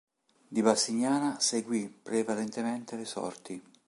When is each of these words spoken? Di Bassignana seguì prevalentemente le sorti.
Di 0.47 0.63
Bassignana 0.63 1.39
seguì 1.39 1.87
prevalentemente 1.87 2.95
le 2.95 3.05
sorti. 3.05 3.61